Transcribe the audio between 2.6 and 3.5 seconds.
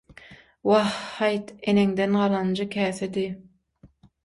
käsedi...